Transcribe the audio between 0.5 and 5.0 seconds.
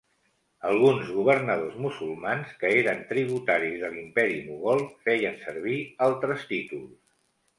Alguns governadors musulmans que eren tributaris de l'imperi mogol,